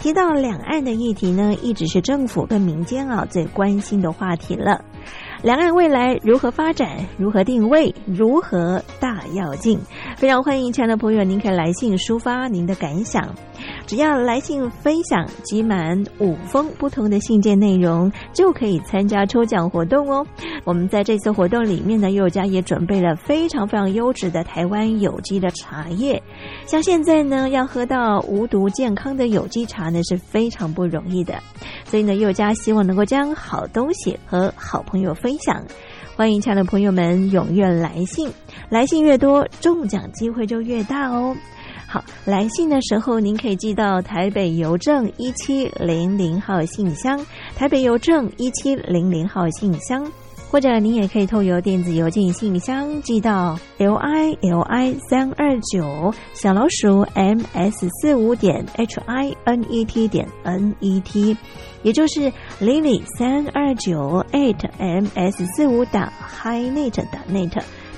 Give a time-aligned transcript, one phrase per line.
[0.00, 4.84] 提到两岸的议题呢，一直是政府跟民间啊最关心的话题了。
[5.46, 6.88] 两岸未来如何发展？
[7.16, 7.94] 如何定位？
[8.04, 9.78] 如何大跃进？
[10.16, 13.32] 非常欢迎亲爱的朋友，您可以来信抒发您的感想。
[13.86, 20.26] 只要来信分享集满五封不同的信件内容，就可以参加抽奖活动哦。
[20.64, 26.20] 我们在这次活动里面呢，佑家也准备了非常非常优质的台湾有机的茶叶。
[26.66, 31.40] 像现在呢，要喝到无毒健康的有机茶呢，是非常不容易的。
[31.84, 35.62] 所以呢，佑家希望能够将好东西和好朋友分享。
[36.14, 38.30] 欢迎亲爱的朋友们踊跃来信，
[38.70, 41.36] 来信越多，中奖机会就越大哦。
[41.86, 47.20] 好，来信的时候您可以寄到台北邮政一七零零号信箱，
[47.54, 50.10] 台北邮政一七零零号信箱，
[50.50, 60.74] 或者您也可以透由电子邮件信箱寄到 l i l i 三二九小老鼠 m s 四五点 h i n e t 点 n
[60.80, 61.36] e t，
[61.82, 67.62] 也就是 lily 三二九 eight m s 四五打 h i n e t 打 net。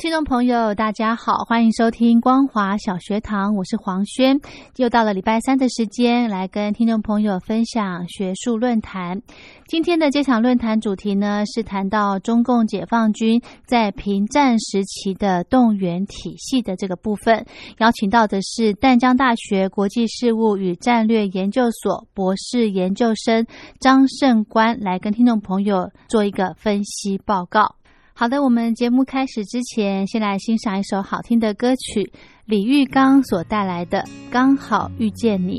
[0.00, 4.40] 听众朋友，大家好，欢迎收听光华小学堂，我是黄轩。
[4.76, 9.20] 又到了礼拜三的时间，来跟听众朋友分享学术论坛。
[9.66, 17.44] 今天的这场论坛主题呢，是谈到中共解放军在平战时期的动员体系的这个部分。
[17.76, 23.46] 邀请到的是淡江大学国际事务与战略研究所博士研究生
[23.80, 27.74] 张胜官，来跟听众朋友做一个分析报告。
[28.20, 32.12] 好的，我们节目开始之前，先来欣赏一首好听的歌曲，
[32.44, 34.00] 李玉刚所带来的
[34.30, 35.58] 《刚好遇见你》。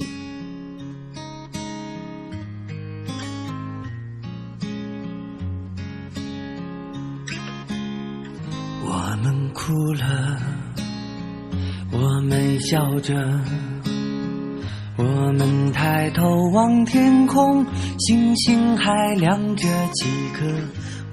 [8.86, 10.38] 我们哭了，
[11.92, 13.16] 我们笑着，
[14.98, 17.66] 我们抬头望天空，
[17.98, 20.06] 星星还亮着几
[20.36, 20.46] 颗。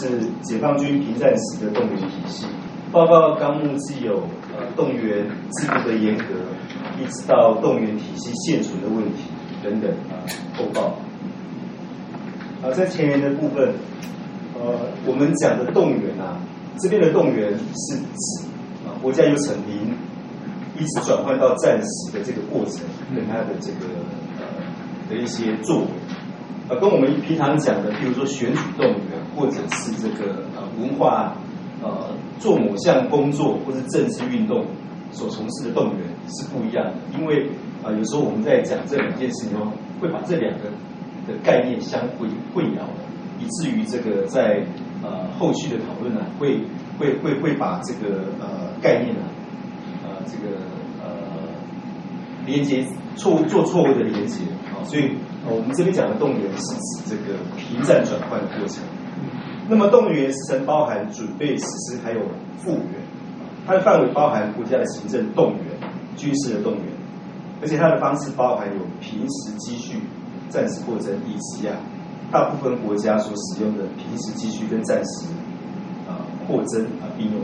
[0.00, 2.46] 是解放军平战时的动员体系。
[2.90, 4.22] 报告纲目既有
[4.56, 6.24] 呃动员制度的严格，
[6.98, 9.24] 一直到动员体系现存的问题
[9.62, 10.24] 等等啊
[10.56, 10.96] 后报。
[12.62, 13.74] 啊，在前言的部分，
[14.54, 16.40] 呃，我们讲的动员啊，
[16.78, 18.46] 这边的动员是指
[18.86, 19.94] 啊国家由惩临
[20.76, 22.80] 一直转换到战时的这个过程，
[23.14, 23.86] 跟它的这个
[24.38, 24.44] 呃
[25.10, 25.86] 的一些作为，
[26.68, 28.96] 呃，跟我们平常讲的，譬如说选举动员，
[29.36, 31.34] 或者是这个呃文化
[31.82, 34.64] 呃做某项工作或是政治运动
[35.12, 37.46] 所从事的动员是不一样的，因为
[37.82, 39.56] 啊、呃有时候我们在讲这两件事情，
[40.00, 40.64] 会把这两个
[41.26, 43.00] 的概念相混混淆了，
[43.40, 44.62] 以至于这个在
[45.02, 46.60] 呃后续的讨论呢、会
[46.98, 49.22] 会会会把这个呃概念呢、
[50.04, 50.56] 呃这个
[51.02, 51.08] 呃
[52.44, 52.84] 连接
[53.16, 55.12] 错误做错误的连接啊，所以
[55.46, 58.84] 我们这边讲的动员是指这个平战转换的过程。
[59.68, 62.20] 那么动员时程包含准备、实施还有
[62.58, 62.94] 复员，
[63.66, 65.64] 它的范围包含国家的行政动员、
[66.16, 66.84] 军事的动员，
[67.60, 70.00] 而且它的方式包含有平时积蓄、
[70.48, 71.76] 战时扩增，以及啊
[72.32, 75.26] 大部分国家所使用的平时积蓄跟战时
[76.08, 77.42] 啊扩增啊并用。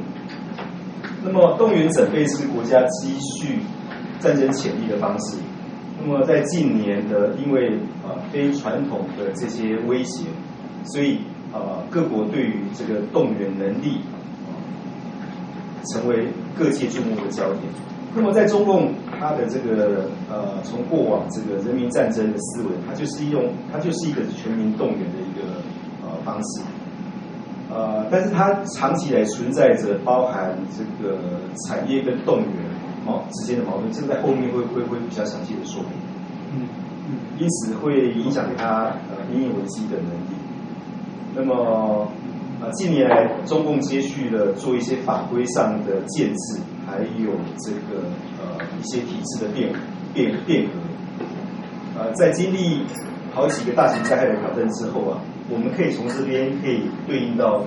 [1.23, 3.59] 那么动员整备是国家积蓄
[4.19, 5.37] 战争潜力的方式。
[6.01, 10.25] 那么在近年的因为啊非传统的这些威胁，
[10.85, 11.21] 所以
[11.55, 14.01] 呃各国对于这个动员能力、
[14.47, 14.53] 呃
[15.93, 16.27] 成为
[16.59, 17.63] 各界注目的焦点。
[18.17, 25.61] 那么在中共它的这个呃从过往这个人民战争的思维，它就是用它就是一个全民动员的一个
[26.03, 26.63] 呃方式。
[27.71, 31.19] 呃，但是它长期以来存在着包含这个
[31.67, 32.49] 产业跟动员
[33.05, 35.91] 哦之间的矛盾，这个在后面会会会比较详细的说明。
[36.55, 36.69] 嗯
[37.09, 40.24] 嗯因此会影响它呃应应危机的能力。
[41.35, 42.09] 那么
[42.63, 48.03] 啊近年来中共接续了做一些法规上的建制，还有这个
[48.41, 49.73] 呃一些体制的变
[50.13, 50.71] 变变革。
[51.97, 52.83] 呃，在经历
[53.33, 57.65] 好几个大型灾害的挑战之后啊，我们可以从这边可以对应到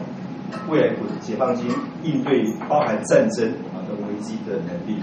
[0.69, 1.69] 未来解放军
[2.03, 5.01] 应对包含战争啊的危机的能力。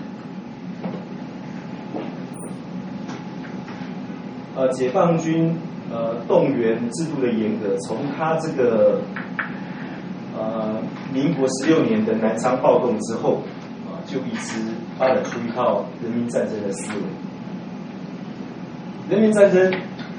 [4.56, 5.56] 呃，解放军
[5.94, 9.00] 呃动员制度的严格，从他这个
[10.36, 10.82] 呃
[11.12, 13.42] 民国十六年的南昌暴动之后，
[13.86, 14.58] 啊、就一直
[14.98, 17.00] 发展出一套人民战争的思维。
[19.08, 19.72] 人民战争，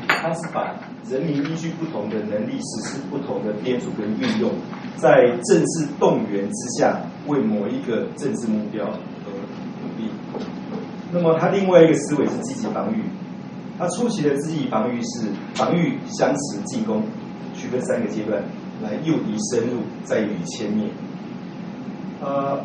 [0.07, 0.73] 它是把
[1.09, 4.49] 人民依据不同的能力实施不同的编组跟运用，
[4.95, 9.27] 在政治动员之下，为某一个政治目标而
[9.81, 10.09] 努力。
[11.11, 13.01] 那么它另外一个思维是积极防御，
[13.77, 17.03] 他初期的积极防御是防御相持进攻，
[17.53, 18.41] 区分三个阶段，
[18.81, 20.87] 来诱敌深入，再予以歼灭。
[22.21, 22.59] 呃，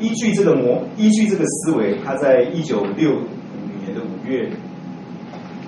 [0.00, 4.50] 依据这个模，依据这个思维，他在一九六五年的五月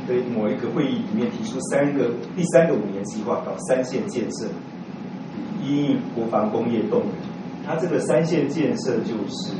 [0.08, 4.48] 的某一个会议里面提出三个第三个五年计划，搞三线建设，
[5.62, 7.10] 以国防工业动员。
[7.64, 9.54] 它这个三线建设就是，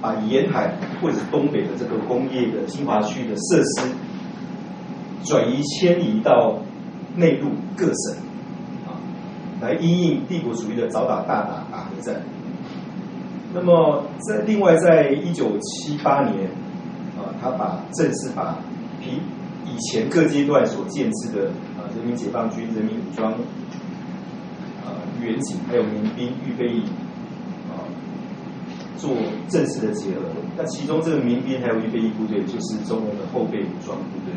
[0.00, 3.90] 把沿海或者东北的这个工业的精华区的设施
[5.24, 6.58] 转移迁移到
[7.16, 8.16] 内陆各省
[8.86, 8.94] 啊，
[9.60, 12.22] 来因应帝国主义的早打大打打核战。
[13.52, 16.48] 那么在另外，在一九七八年
[17.18, 18.56] 啊，他把正式把
[19.00, 19.20] 比
[19.66, 23.34] 以前各阶段所建制的啊人民解放军、人民武装。
[25.20, 26.84] 远景还有民兵预备役，
[28.98, 29.16] 做
[29.48, 30.20] 正式的结合。
[30.56, 34.34] 那其中这个民兵还有预备役部队，就是中共的后备武装部队。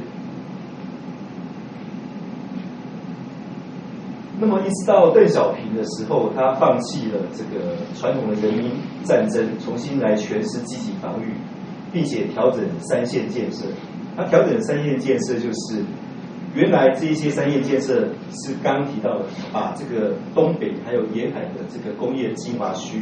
[4.39, 8.71] 那么一直到邓小平的时候，他放弃了这个传统的人民
[9.03, 11.33] 战争，重新来诠释积极防御，
[11.91, 13.65] 并且调整三线建设。
[14.15, 15.83] 他调整三线建设就是。
[16.53, 23.01] 原来这一些三线建设是刚提到的，把这个东北还有沿海的这个工业精华区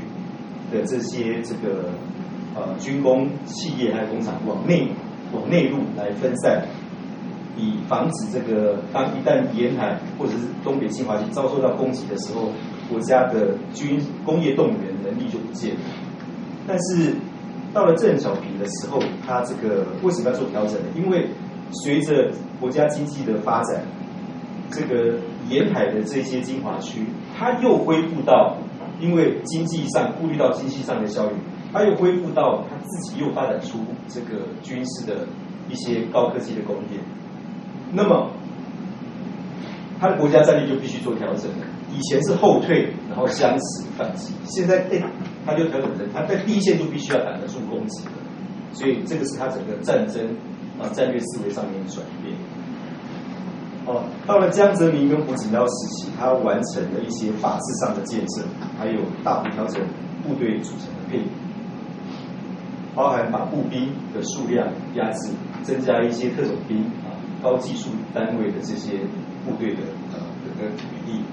[0.72, 1.90] 的这些这个
[2.56, 4.88] 呃军工企业还有工厂往内
[5.34, 6.64] 往内陆来分散，
[7.58, 12.52] 以防止这个当一旦沿海或者是东北精华区遭受到攻击的时候，
[12.90, 15.82] 国家的军工业动员能力就不见了。
[16.68, 17.14] 但是
[17.74, 20.88] 到了邓小平的时候，他这个为什么要做调整呢？
[20.96, 21.28] 因为
[21.84, 23.84] 随着国家经济的发展，
[24.72, 25.18] 这个
[25.50, 27.06] 沿海的这些精华区，
[27.38, 28.58] 它又恢复到，
[29.00, 31.34] 因为经济上顾虑到经济上的效益，
[31.74, 35.26] 他又恢复到他自己又发展出这个军事的
[35.70, 37.00] 一些高科技的工业。
[37.92, 38.30] 那么，
[40.00, 41.50] 他的国家战略就必须做调整。
[41.92, 45.04] 以前是后退，然后相持反击，现在哎，
[45.46, 48.12] 他就调整成，他在第一线就必须要挡得住攻击的。
[48.74, 50.28] 所以这个是他整个战争。
[50.80, 52.34] 啊，战略思维上面的转变。
[53.90, 58.44] 哦，到了江泽民跟胡锦涛时期，他完成了一些法制上的建设，
[58.78, 59.82] 还有大幅调整
[60.22, 61.26] 部队组成的配比，
[62.94, 65.32] 包含把步兵的数量压制，
[65.64, 67.10] 增加一些特种兵啊、
[67.42, 69.00] 高技术单位的这些
[69.44, 69.82] 部队的
[70.14, 71.24] 呃这个比例。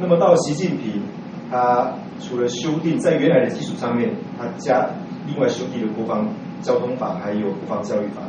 [0.00, 1.02] 那么到习近平，
[1.48, 4.90] 他除了修订在原来的基础上面，他加
[5.28, 6.26] 另外修订了国防
[6.62, 8.22] 交通法，还有国防教育法。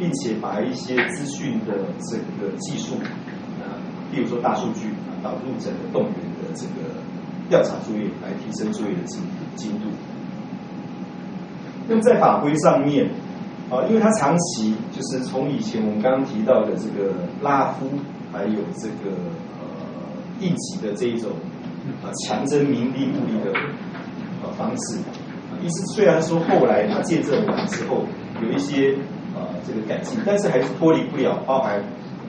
[0.00, 1.74] 并且把一些资讯的
[2.08, 2.94] 这个技术
[3.60, 3.76] 啊，
[4.10, 6.88] 比如说大数据啊，导入整个动员的这个
[7.50, 9.20] 调查作业，来提升作业的精
[9.56, 9.88] 精度。
[11.86, 13.10] 那么在法规上面
[13.68, 17.86] 啊，因为它长期就是从以前我们刚刚提到的这个拉夫，
[18.32, 19.14] 还有这个
[19.58, 19.66] 呃
[20.40, 21.30] 应急的这一种
[22.02, 23.52] 啊强征民兵物力的
[24.42, 24.96] 呃方式，
[25.62, 28.06] 意思虽然说后来它见证完之后
[28.42, 28.96] 有一些。
[29.34, 31.78] 呃这个改进，但是还是脱离不了包含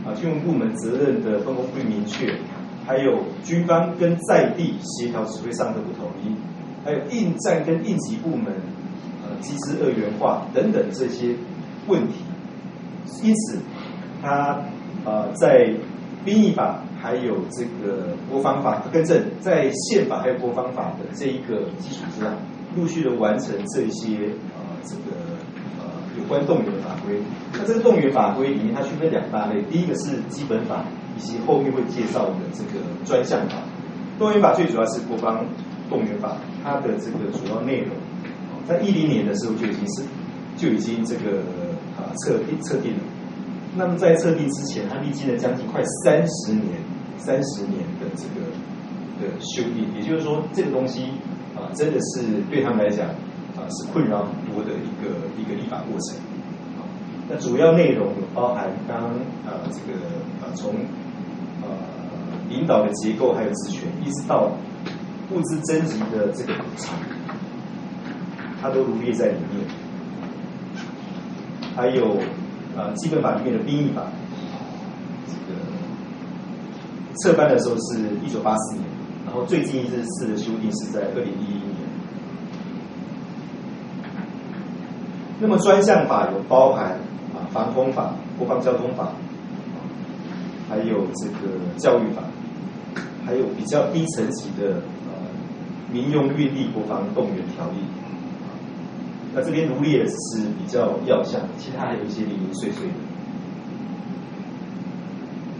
[0.06, 2.36] 啊军务部门责任的分工不明确，
[2.86, 6.36] 还有军方跟在地协调指挥上的不统一，
[6.86, 8.54] 还有应战跟应急部门
[9.24, 11.36] 呃机制二元化等等这些
[11.88, 12.16] 问题。
[13.24, 13.58] 因此，
[14.22, 14.62] 他
[15.06, 15.72] 呃在
[16.24, 22.38] 兵役法还有这个国防法更正，在宪法还有国防法的这一个基础之上，
[22.76, 24.18] 陆续的完成这些
[24.56, 25.31] 呃这个。
[26.32, 27.20] 关动员法规，
[27.52, 29.62] 那这个动员法规里面，它区分两大类。
[29.64, 30.86] 第一个是基本法，
[31.18, 33.58] 以及后面会介绍的这个专项法。
[34.18, 35.46] 动员法最主要是国防
[35.90, 37.90] 动员法，它的这个主要内容，
[38.66, 40.04] 在一零年的时候就已经是
[40.56, 41.40] 就已经这个
[41.98, 43.00] 啊测定测定了。
[43.76, 46.80] 那么在测定之前，它历经了将近快三十年，
[47.18, 48.48] 三十年的这个
[49.20, 51.08] 的修订，也就是说，这个东西
[51.58, 53.10] 啊，真的是对他们来讲。
[53.52, 56.20] 啊，是困扰很多的一个一个立法过程。
[57.28, 59.10] 那主要内容有包含刚
[59.46, 60.00] 呃这个
[60.42, 60.74] 呃从
[61.62, 61.68] 呃
[62.50, 64.52] 领导的结构还有职权，一直到
[65.32, 66.94] 物资征集的这个补偿，
[68.62, 69.66] 它都罗列在里面。
[71.74, 72.18] 还有
[72.76, 74.04] 呃基本法里面的兵役法，
[75.26, 75.58] 这个
[77.24, 78.86] 撤班的时候是一九八四年，
[79.26, 81.62] 然后最近一次的修订是在二零一一。
[85.42, 86.92] 那么专项法有包含
[87.34, 89.12] 啊防空法、国防交通法，
[90.70, 92.22] 还有这个教育法，
[93.26, 94.76] 还有比较低层级的
[95.08, 95.18] 呃
[95.92, 97.78] 民用运力国防动员条例。
[99.34, 102.94] 那这边罗列的只是比较要项，其他还有一些零零碎碎的。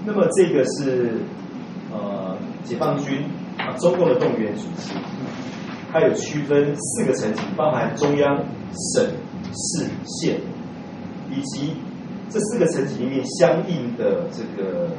[0.06, 1.22] 那么这个是
[1.92, 3.24] 呃解放军
[3.58, 4.94] 啊中共的动员组织，
[5.92, 8.38] 它有区分四个层级，包含中央、
[8.94, 9.06] 省、
[9.54, 10.40] 市、县，
[11.30, 11.74] 以及
[12.30, 14.90] 这四个层级里面相应的这个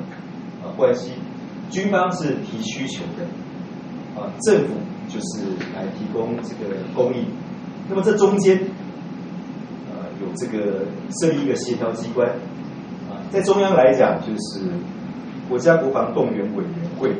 [0.62, 1.12] 呃关系。
[1.70, 3.24] 军方是提需求的，
[4.20, 4.74] 啊，政府
[5.08, 5.44] 就是
[5.74, 7.24] 来提供这个供应。
[7.88, 8.60] 那么这中间，
[9.90, 10.84] 呃，有这个
[11.18, 12.28] 设立一个协调机关，
[13.08, 14.60] 啊，在中央来讲就是
[15.48, 17.10] 国家国防动员委员会。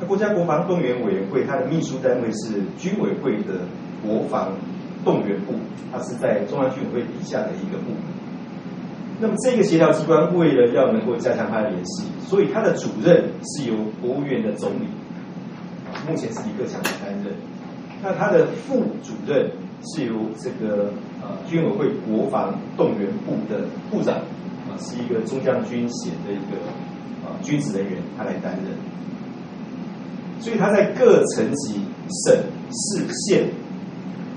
[0.00, 3.60] 那国家国防动员委员会它的秘书单位是军委会的
[4.04, 4.50] 国防
[5.04, 5.54] 动员部，
[5.92, 8.02] 它是在中央军委会底下的一个部门。
[9.20, 14.86] 那么这个协调机关为了要能够加强它的联系，所以它的主任是由国务院的总理，
[16.08, 17.32] 目前是李克强来担任。
[18.02, 19.48] 那他的副主任
[19.84, 20.90] 是由这个
[21.20, 26.58] 呃军委会国防动员部的部长，啊是一个中将军衔的一个
[27.24, 28.74] 啊军职人员，他来担任。
[30.40, 31.74] 所以他在各层级、
[32.26, 32.36] 省、
[32.72, 33.46] 市、县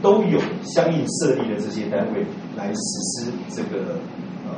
[0.05, 2.23] 都有相应设立的这些单位
[2.55, 2.75] 来实
[3.09, 3.93] 施这个
[4.45, 4.53] 呃。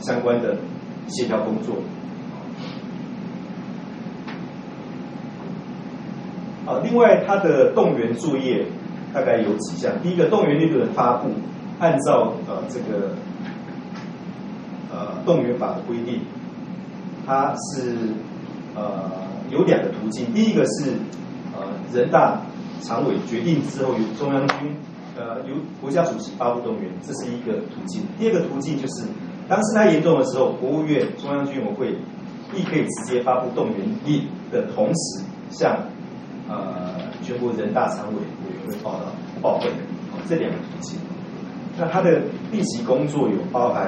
[0.00, 0.56] 相关的
[1.08, 1.76] 协调工作。
[6.66, 8.64] 啊，另外它的动员作业
[9.12, 9.92] 大概有几项。
[10.02, 11.28] 第一个，动员令的发布，
[11.78, 13.12] 按照呃这个
[14.90, 16.20] 呃动员法的规定，
[17.26, 17.98] 它是
[18.74, 19.10] 呃
[19.50, 20.32] 有两个途径。
[20.32, 20.92] 第一个是
[21.54, 22.40] 呃人大
[22.82, 24.74] 常委决定之后，由中央军
[25.16, 28.02] 呃由国家主席发布动员，这是一个途径。
[28.18, 29.04] 第二个途径就是。
[29.48, 31.98] 当事态严重的时候，国务院、中央军委会
[32.54, 35.76] 亦可以直接发布动员令的同时，向
[36.48, 39.06] 呃全国人大常委委员会报道
[39.42, 39.66] 报备，
[40.28, 41.00] 这两个途径。
[41.76, 43.86] 那他的立即工作有包含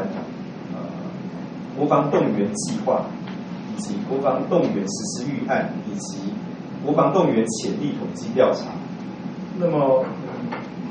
[0.72, 0.80] 呃
[1.78, 3.06] 国防动员计划，
[3.72, 6.18] 以及国防动员实施预案，以及
[6.84, 8.64] 国防动员潜力统计调查。
[9.58, 10.04] 那么。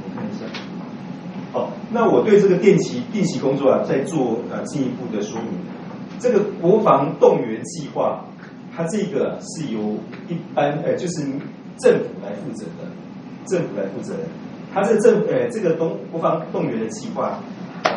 [0.04, 0.46] 我看一下，
[1.54, 5.52] 好，那我对这个定期定期工作啊，再做呃进一步的说明。
[6.20, 8.26] 这个国防动员计划，
[8.76, 9.98] 它这个是由
[10.28, 11.24] 一般呃，就是
[11.78, 12.88] 政府来负责的，
[13.48, 14.24] 政府来负责的。
[14.74, 17.40] 它这政呃这个东国防动员的计划，
[17.84, 17.92] 呃，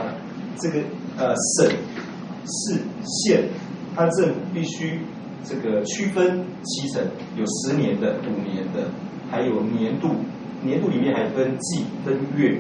[0.59, 0.81] 这个
[1.17, 1.71] 呃省、
[2.47, 3.45] 市、县，
[3.95, 4.99] 它政府必须
[5.45, 7.03] 这个区分七成，
[7.37, 8.89] 有十年的、五年的，
[9.31, 10.09] 还有年度，
[10.65, 12.59] 年度里面还分季、分月。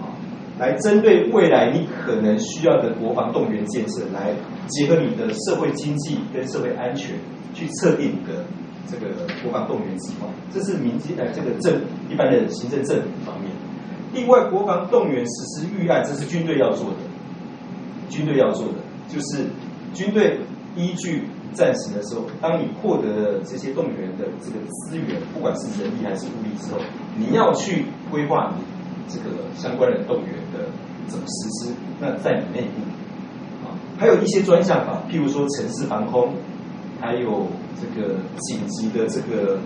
[0.00, 0.14] 啊
[0.58, 4.34] 来针对未来你可能需要的国防动员建设，来
[4.68, 7.16] 结合你的社会经济跟社会安全，
[7.54, 8.44] 去测定你的
[8.86, 10.28] 这个国防动员计划。
[10.52, 13.50] 这是民间呃这个政一般的行政政府方面。
[14.12, 15.32] 另外，国防动员实
[15.62, 16.96] 施预案，这是军队要做的。
[18.10, 18.74] 军队要做的
[19.08, 19.46] 就是
[19.94, 20.36] 军队
[20.76, 21.22] 依据
[21.54, 26.80] 战时的时候，当你获得了这些动员的这个资源，不管是人力还是物力之后，
[27.16, 28.64] 你要去规划你。
[29.12, 30.68] 这个相关的动员的
[31.08, 31.74] 怎么实施？
[31.98, 32.80] 那在你内部
[33.66, 36.32] 啊，还有一些专项法，譬如说城市防空，
[37.00, 39.58] 还有这个紧急的这个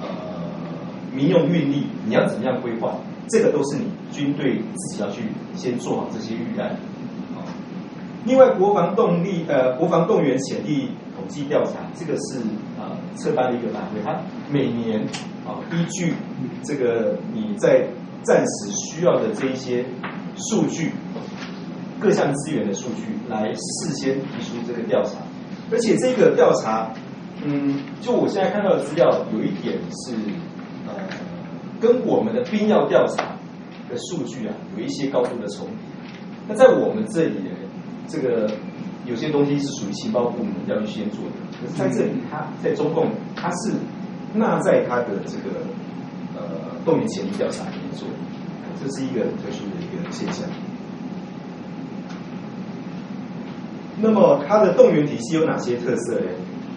[0.00, 0.06] 呃
[1.12, 2.94] 民用运力，你要怎么样规划？
[3.28, 5.24] 这个都是你军队自己要去
[5.56, 6.70] 先做好这些预案
[7.34, 7.42] 啊。
[8.24, 10.90] 另外，国防动力呃国防动员潜力
[11.32, 12.38] 计调查，这个是
[12.78, 15.00] 啊策办的一个单位，它每年
[15.46, 16.14] 啊依据
[16.62, 17.88] 这个你在
[18.22, 19.84] 暂时需要的这一些
[20.36, 20.92] 数据，
[21.98, 25.18] 各项资源的数据，来事先提出这个调查，
[25.70, 26.92] 而且这个调查，
[27.44, 30.14] 嗯，就我现在看到的资料，有一点是，
[30.86, 30.94] 呃，
[31.80, 33.36] 跟我们的兵要调查
[33.90, 35.76] 的数据啊，有一些高度的重叠。
[36.48, 37.36] 那在我们这里，
[38.08, 38.50] 这个
[39.06, 43.72] 有些东西是属于情报部门要预先做的，可是在这里，他在中共，他是
[44.34, 45.60] 纳在他的这个
[46.34, 46.72] 呃。
[46.84, 48.08] 动员潜力调查里面做，
[48.74, 50.44] 这是一个很特殊的一个现象。
[54.00, 56.26] 那么它的动员体系有哪些特色呢？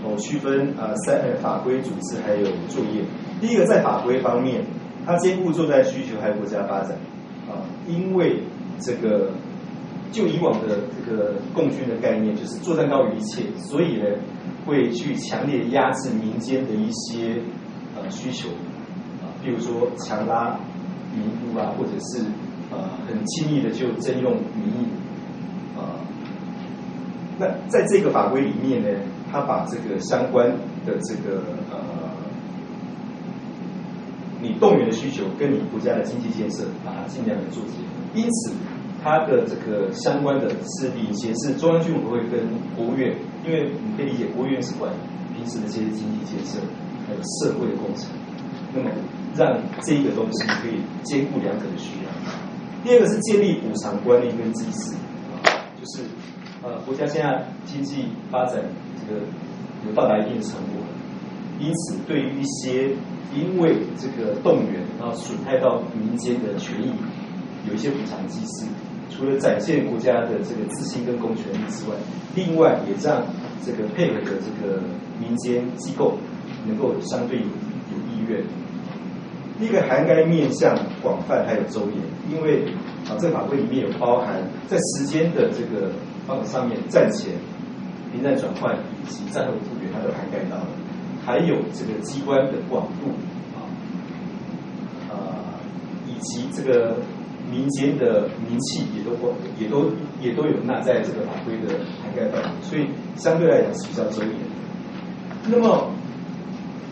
[0.03, 3.01] 我区分呃三呃法规组织还有作业。
[3.41, 4.63] 第一个在法规方面，
[5.07, 6.91] 它兼顾作战需求还有国家发展
[7.49, 8.43] 啊，因为
[8.79, 9.31] 这个
[10.11, 14.05] 就以往的这个共军的概念就是作战高于一切，所以呢
[14.65, 17.41] 会去强烈压制民间的一些
[17.95, 18.49] 呃需求
[19.21, 19.27] 啊。
[19.43, 20.57] 比如说强拉
[21.13, 22.23] 民夫啊，或者是
[22.71, 24.87] 呃很轻易的就征用民意
[25.77, 25.99] 啊。
[27.37, 28.87] 那在这个法规里面呢，
[29.31, 30.49] 他把这个相关
[30.85, 31.77] 的这个呃
[34.41, 38.03] 你动员的需求跟你国家的经济建设，把它尽量的做结合。
[38.13, 38.53] 因此，
[39.05, 42.41] 它的这个相关的是领先是中央军委会跟
[42.75, 43.15] 国务院，
[43.45, 44.91] 因为你可以理解，国务院是管
[45.37, 46.57] 平时的这些经济建设
[47.05, 48.09] 还有社会的工程，
[48.73, 48.89] 那么
[49.35, 52.09] 让这一个东西可以兼顾两者的需要。
[52.83, 54.95] 第二个是建立补偿观念跟机制，
[55.79, 56.03] 就是
[56.63, 58.55] 呃国家现在经济发展
[58.97, 59.21] 这个
[59.85, 60.87] 有到达一定的成果了，
[61.59, 62.89] 因此对于一些
[63.35, 66.89] 因为这个动员啊损害到民间的权益，
[67.67, 68.65] 有一些补偿机制，
[69.15, 71.95] 除了展现国家的这个自信跟公权力之外，
[72.35, 73.23] 另外也让
[73.65, 74.81] 这个配合的这个
[75.19, 76.17] 民间机构
[76.67, 78.43] 能够相对有有意愿。
[79.57, 81.95] 第一个涵盖面向广泛，还有周延，
[82.29, 82.65] 因为
[83.07, 84.35] 啊，这法规里面有包含
[84.67, 85.91] 在时间的这个
[86.27, 87.31] 方法上面，战前、
[88.11, 90.67] 平战转换以及战后复原，它都涵盖到了。
[91.25, 93.11] 还有这个机关的广度
[93.55, 93.63] 啊，
[95.09, 95.15] 呃，
[96.05, 96.97] 以及这个
[97.49, 99.11] 民间的名气也都
[99.59, 104.31] 也都也都有纳在这个法规的涵盖范围，所以相对来讲是比较周延。
[105.47, 105.89] 那么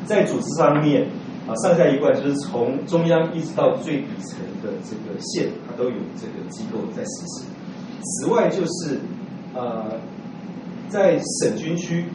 [0.05, 1.07] 在组织上面。
[1.45, 7.43] 啊，上下一贯就是从中央一直到最底层的这个县，它都有这个机构在实施。
[8.01, 8.97] 此外，就是
[9.53, 9.99] 呃，
[10.87, 12.05] 在省军区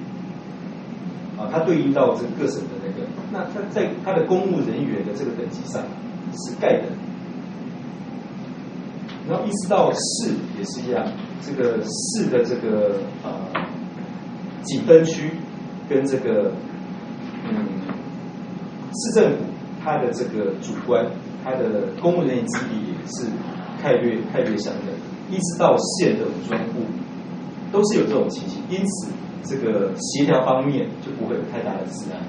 [1.37, 5.83] 啊，它对应到这个各省的那个，那它在它的公务人员的这个等级上
[6.33, 6.85] 是盖等，
[9.28, 11.06] 然后一直到市也是一样，
[11.42, 13.30] 这个市的这个呃
[14.62, 15.30] 几分区
[15.88, 16.52] 跟这个
[17.44, 17.68] 嗯。
[18.90, 19.44] 市政府
[19.84, 21.06] 它的这个主观，
[21.44, 23.26] 它的公务人员资历也是
[23.82, 24.86] 概略太略相等，
[25.30, 26.80] 一直到县的武装部
[27.70, 29.12] 都是有这种情形，因此
[29.44, 32.26] 这个协调方面就不会有太大的障碍。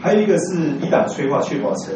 [0.00, 1.94] 还有一个是以党催化，确保成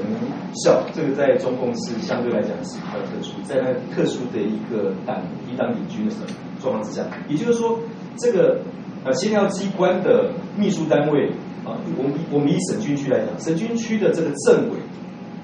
[0.64, 6.14] 效，这个在中共是相对来讲是比较特殊，在那特殊的一个党以党领军的
[6.60, 7.78] 状况之下，也就是说，
[8.16, 8.60] 这个
[9.04, 11.32] 呃协调机关的秘书单位。
[11.64, 14.78] 啊，我们我们以省军区来讲，省军区的这个政委，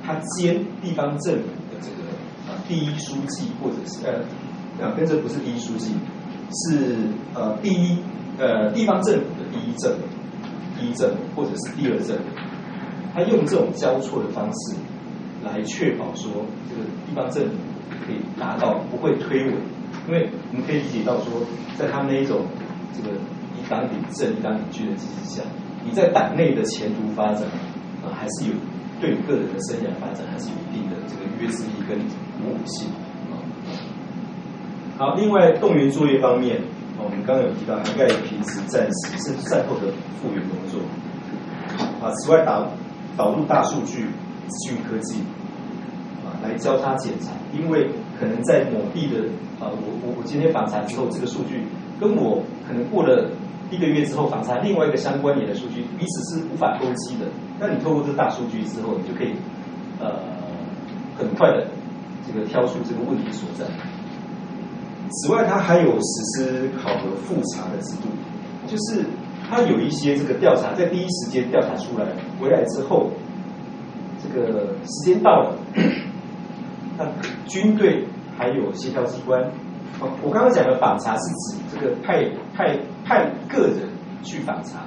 [0.04, 2.10] 他兼地方政府的这个
[2.50, 5.92] 啊第一书记，或者是呃啊跟着不是第一书记，
[6.50, 6.96] 是
[7.34, 7.96] 呃第一
[8.36, 9.98] 呃地方政府的第一政委，
[10.76, 12.22] 第一政或者是第二政委，
[13.18, 14.76] 他用这种交错的方式
[15.44, 16.30] 来确保说
[16.70, 17.56] 这个地方政府
[18.06, 19.54] 可以达到不会推诿，
[20.06, 21.42] 因为我们可以理解到说，
[21.76, 22.46] 在他们那一种
[22.94, 23.16] 这个
[23.56, 25.42] 一党领政、一党领军的机制下。
[25.84, 27.42] 你在党内的前途发展
[28.04, 28.54] 啊，还是有
[29.00, 32.88] 对你个人的生涯发展还是有一定的这个约束力跟鼓舞性
[33.32, 33.42] 啊。
[34.96, 36.60] 好，另外动员作业方面，
[37.02, 40.80] 我们刚刚有提到涵盖平时、战时甚至战后的复原工作
[42.00, 42.12] 啊。
[42.16, 42.68] 此外，导
[43.18, 44.06] 导入大数据、
[44.46, 45.20] 资讯科技
[46.24, 49.24] 啊，来交叉检查，因为可能在某地的
[49.60, 51.66] 啊，我我我今天访查之后，这个数据
[52.00, 53.28] 跟我可能过了。
[53.70, 57.26] 一个月之后访查另外一个相关联的数据，彼此是无法勾稽的。
[57.60, 59.34] 那你透过这大数据之后，你就可以
[60.00, 60.08] 呃
[61.18, 61.66] 很快的
[62.26, 63.66] 这个挑出这个问题所在。
[65.10, 68.08] 此外，它还有实施考核复查的制度，
[68.66, 69.04] 就是
[69.48, 72.06] 他有一些这个调查在第一时间调查出来
[72.40, 73.10] 回来之后，
[74.22, 75.56] 这个时间到了，
[76.98, 77.06] 那
[77.46, 78.04] 军队
[78.36, 79.42] 还有协调机关。
[80.22, 83.88] 我刚刚讲的访查是指这个派派派个人
[84.22, 84.80] 去访查，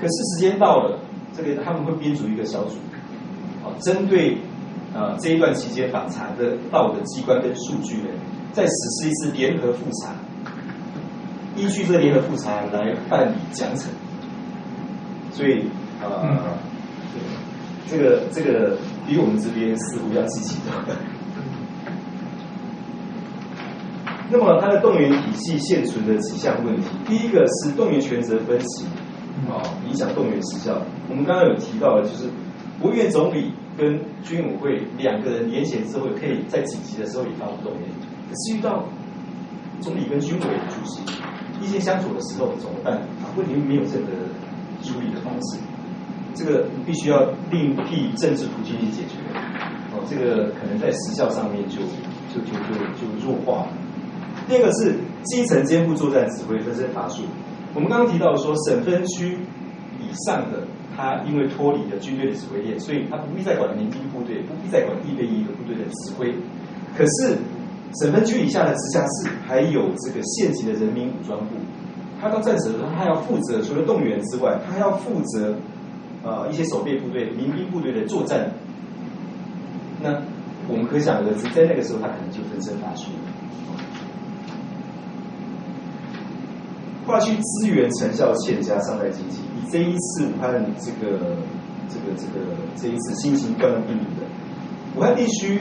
[0.00, 0.98] 可是时间到了，
[1.36, 2.76] 这个他们会编组一个小组，
[3.62, 4.38] 哦，针对
[4.94, 8.08] 呃这一段期间访查的到的机关跟数据呢，
[8.52, 8.72] 再实
[9.02, 10.14] 施一次联合复查，
[11.60, 13.88] 依据这个联合复查来办理奖惩，
[15.30, 15.68] 所以
[16.02, 16.56] 呃，
[17.86, 20.96] 这个这个比我们这边似乎要积极的。
[24.32, 28.86] 那么它的动员体系现存的几项问题，第一个是动员权责分歧，
[29.48, 30.80] 啊，影响动员时效。
[31.08, 32.30] 我们刚刚有提到的，就是
[32.80, 37.82] 国务院总理跟军委会两个人联衔之后，可以在紧急的时候也发布动员。
[38.30, 38.84] 可是遇到
[39.80, 41.02] 总理跟军委主席
[41.60, 43.00] 意见相左的时候怎么办？
[43.36, 44.06] 问题没有这个
[44.82, 45.58] 处理的方式，
[46.34, 49.16] 这个必须要另辟政治途径去解决。
[49.92, 51.78] 哦，这个可能在时效上面就
[52.32, 53.68] 就就就就弱化了。
[54.48, 54.94] 第二个是
[55.24, 57.22] 基层肩部作战指挥分身乏术。
[57.74, 59.38] 我们刚刚提到说，省分区
[60.00, 66.34] 以上的，他因为脱离了军队的指挥链，所以他不必再管民兵部队，不必再管预备役的部队的指挥。
[66.96, 67.36] 可是
[67.98, 71.56] 省分区以下的直辖市，还有这个县级的人民武装部，
[72.20, 75.56] 他到战时的时候，他要负责除了动员之外，他还要负责
[76.22, 78.52] 呃一些守备部队、民兵部队的作战，
[80.00, 80.22] 那
[80.68, 83.10] 我们可想而知，在那个时候他可能就分身乏术。
[87.06, 89.38] 跨区资源成效欠佳，尚待经济。
[89.58, 91.18] 以这一次武汉这个
[91.88, 94.26] 这个这个这一次新型冠状病毒的
[94.96, 95.58] 武汉地区，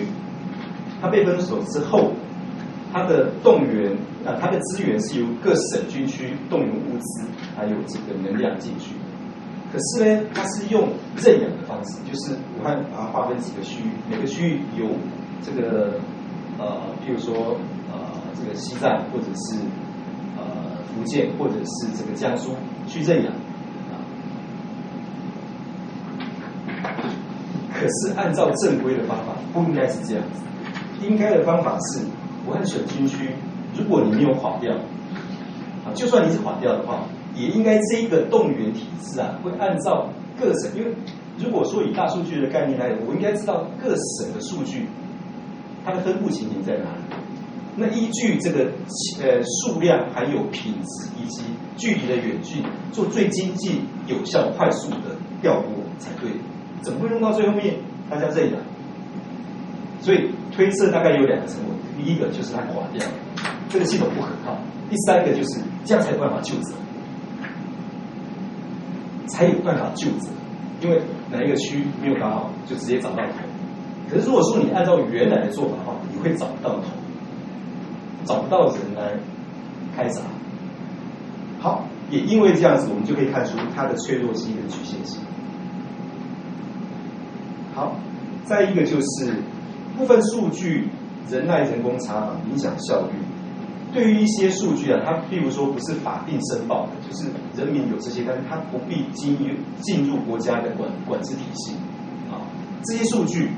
[1.02, 2.12] 它被封锁之后，
[2.92, 3.92] 它的动员
[4.26, 8.96] 啊，它的资源是由各省军区动员物资还有这个能量进去。
[9.72, 14.88] 可是呢，它是用认养的方式，就是武汉把它划分几个区域，每个区域由
[15.42, 16.00] 这个
[16.58, 17.58] 呃，譬如说
[17.92, 17.98] 呃，
[18.34, 19.56] 这个西藏或者是
[20.38, 20.70] 呃。
[20.90, 22.56] 福建或者是这个江苏
[22.88, 23.32] 去认养，
[27.72, 30.42] 可是按照正规的方法不应该是这样子，
[31.02, 32.02] 应该的方法是
[32.48, 33.30] 武汉省军区，
[33.78, 34.74] 如果你没有垮掉
[35.86, 37.04] 啊，就算你是垮掉的话，
[37.36, 40.10] 也应该这个动员体制啊，会按照
[40.40, 40.94] 各省，因为
[41.38, 44.88] 如果说以大数据的概念来，我应该知道各省的数据，
[45.86, 47.02] 它的分布情形在哪里。
[47.76, 48.66] 那依据这个
[49.22, 51.44] 呃数量还有品质以及
[51.78, 56.32] 距离的远近，做最经济、有效、快速的调拨才对。
[56.82, 57.76] 怎么会弄到最后面
[58.10, 58.60] 大家认养？
[60.02, 63.06] 所以推测大概有两个成果：第一个就是它垮掉，
[63.70, 64.54] 这个系统不可靠；
[64.90, 66.74] 第三个就是这样才有办法救责，
[69.28, 70.30] 才有办法救责。
[70.82, 73.34] 因为哪一个区没有搞好，就直接找到头。
[74.10, 76.84] 可是如果说你按照原来的做法的话，你会找不到头。
[78.26, 79.14] 找不到人来
[79.96, 80.22] 开闸，
[81.60, 85.24] 好，也因为这样子，我们就可以看出它的脆弱性跟局限性。
[87.74, 87.96] 好，
[88.44, 89.34] 再一个就是
[90.00, 90.88] 部分数据
[91.30, 93.10] 人赖人工查访影响效率。
[93.92, 99.38] 对于一些数据啊，它譬如说不是法定申报的，就是人民有这些，但是它不必经
[99.82, 101.74] 进入国家的管管制体系
[102.32, 102.40] 啊，
[102.86, 103.50] 这些数据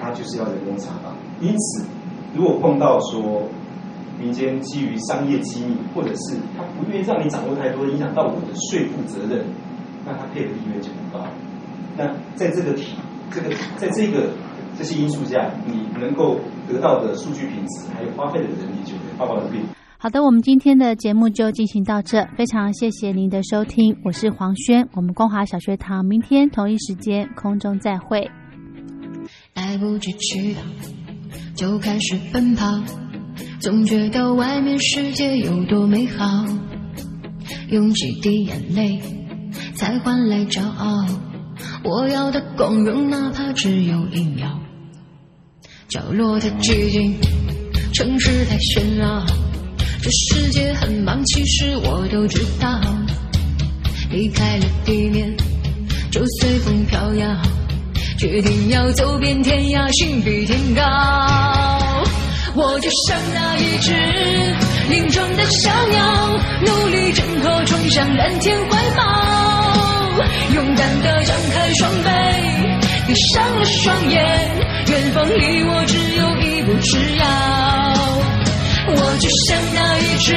[0.00, 1.14] 它就是要人工查访。
[1.40, 1.84] 因此，
[2.34, 3.46] 如果碰到说
[4.18, 9.44] 民间基于商业机密，或者是他不愿意让你掌握太多，影响到我的税负责任，
[10.06, 11.26] 那他配合意愿就不高。
[11.96, 12.94] 那在这个体，
[13.32, 14.30] 这个在这个
[14.78, 16.38] 这些因素下，你能够
[16.68, 19.60] 得到的数据品质，还有花费的人力，就会报告的变。
[19.98, 28.30] 好的，我们今天的节目就进行到这，非常谢谢您的收听，我是黄轩，我们光华小学堂明天同一时间空中再会。
[29.54, 30.54] 来不及去
[31.56, 32.64] 就开始奔跑。
[33.58, 36.24] 总觉得外面世界有多美好，
[37.68, 39.00] 用几滴眼泪
[39.74, 41.04] 才换来骄傲。
[41.82, 44.60] 我要的光荣，哪怕只有一秒。
[45.88, 47.18] 角落的寂静，
[47.94, 49.24] 城市太喧闹。
[50.02, 52.78] 这世界很忙，其实我都知道。
[54.10, 55.34] 离开了地面，
[56.10, 57.34] 就随风飘摇。
[58.18, 60.82] 决定要走遍天涯，心比天高。
[62.54, 63.92] 我就像那一只
[64.90, 70.22] 林中的小鸟，努力挣脱，冲向蓝天怀抱，
[70.54, 72.10] 勇敢地张开双臂，
[73.06, 74.50] 闭上了双眼，
[74.98, 77.24] 远方离我只有一步之遥。
[78.90, 80.34] 我就像那一只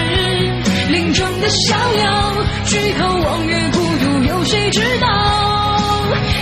[0.91, 2.34] 林中的小鸟，
[2.65, 5.08] 举头望月，孤独有谁知道？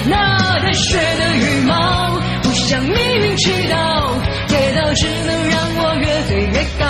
[0.09, 4.19] 那带雪的羽毛，不向命运祈祷。
[4.49, 6.83] 跌倒只能让我越飞越高，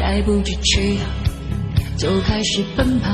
[0.00, 3.10] 来不及祈祷，就开始奔跑，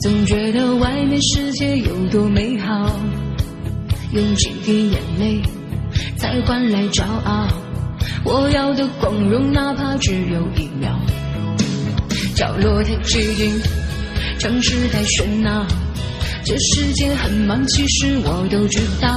[0.00, 3.00] 总觉得外面世界有多美好，
[4.12, 5.40] 用几滴眼泪
[6.20, 7.48] 才换来骄傲，
[8.24, 10.94] 我要的光荣哪怕只有一秒。
[12.36, 13.58] 角落太寂静，
[14.38, 15.64] 城市太喧闹，
[16.44, 19.08] 这世界很忙，其实我都知道。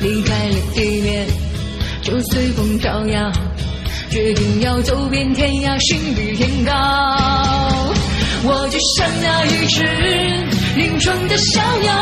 [0.00, 1.26] 离开了地面，
[2.02, 3.32] 就随风飘摇，
[4.10, 6.72] 决定要走遍天涯，心比天高。
[8.46, 9.82] 我就像那一只
[10.76, 11.94] 林中的小鸟，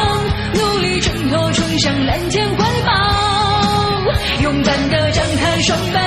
[0.52, 3.51] 努力挣脱，冲向蓝天怀抱，
[4.42, 5.98] 勇敢地张开双臂，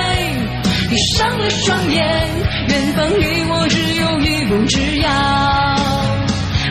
[0.88, 2.28] 闭上了双眼，
[2.68, 5.10] 远方离我只有一步之遥。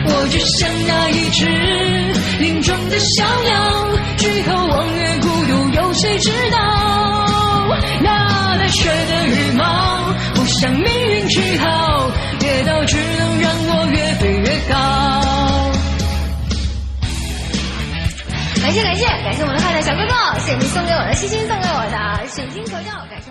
[0.08, 1.46] 我就像那一只
[2.38, 6.56] 林中的小鸟，举头望月，孤独有谁知道？
[8.02, 11.64] 那带雪的羽毛，不向命运乞讨，
[19.26, 23.28] 感谢我们的快乐小哥哥，谢谢你送给我的星星，送给我的水晶球球，感谢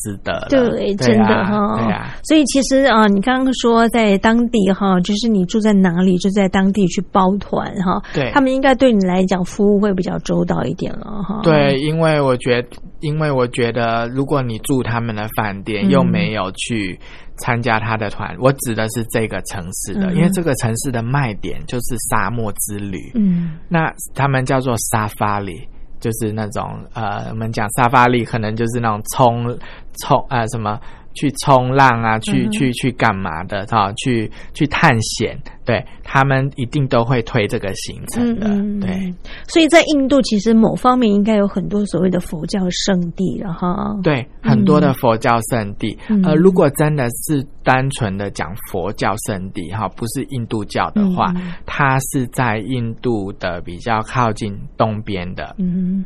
[0.00, 0.46] 值得了。
[0.50, 1.76] 对，真的哈。
[1.76, 2.14] 对啊。
[2.24, 8.02] 所以其实啊，你刚刚说在当地哈，就是你住在哪里，就在当地去包团哈。
[8.12, 8.30] 对。
[8.32, 11.40] 他们应该对你来讲服务会比较周到一点了哈。
[11.42, 12.68] 对，因为我觉得，
[13.00, 16.98] 因为我觉得，如果你住他们的饭店，又没有去。
[17.42, 23.12] 参加他的团，我指的是这个城市的，因为这个城市的卖点就是沙漠之旅。
[23.14, 25.66] 嗯，那他们叫做沙发里，
[26.00, 29.56] 就是那种呃，我们讲沙发力，可能就是那种冲
[30.00, 30.80] 冲啊什么。
[31.14, 33.92] 去冲浪啊，去去去干嘛的哈？
[33.94, 38.48] 去去探险，对他们一定都会推这个行程的。
[38.86, 39.12] 对，
[39.48, 43.96] 所以在印度其实某方面应该有很多所谓的佛教圣地了哈。
[44.02, 45.98] 对，很多的佛教圣地。
[46.24, 51.34] 呃，如果真的是单纯的讲佛教圣地哈，不是印度教的话，
[51.66, 55.56] 它是在印度的比较靠近东边的。
[55.58, 56.04] 嗯，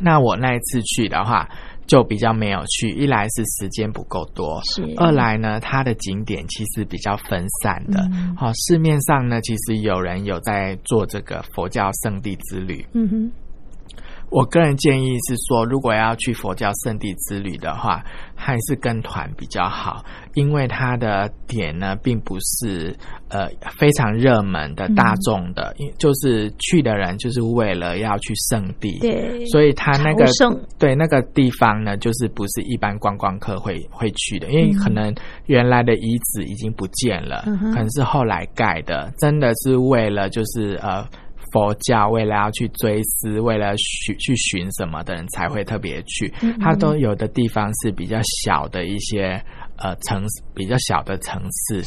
[0.00, 1.46] 那我那一次去的话。
[1.88, 8.08] 就比较没有去，一来是时间不够多，是；二来呢，它的景点其实比较分散的。
[8.36, 12.86] 好，市面上呢，其实有人有在做这个佛教圣地之旅。
[12.92, 13.32] 嗯哼。
[14.30, 18.04] 我个人建议是说，如果要去佛教圣地之旅的话，
[18.40, 22.96] 还是跟团比较好，因为它的点呢，并不是
[23.28, 23.48] 呃
[23.78, 30.24] 非常热门的大众的，就是去的人就是为了要去圣地，对，所以他那个
[30.78, 35.12] 对那个地方呢，就是不是一般观光客会会去的，因为可能
[35.46, 41.04] 原来的遗址已经不见了，可能是后来盖的，真的是为了就是呃。
[41.52, 46.32] 佛教为了要去追思，为了寻去寻什么的人才会特别去。
[46.60, 49.42] 它都有的地方是比较小的一些
[49.76, 51.82] 呃城市，比较小的城市，